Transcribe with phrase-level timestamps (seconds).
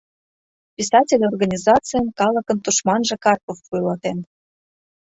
[0.75, 4.19] Писатель организацийым калыкын тушманже Карпов вуйлатен».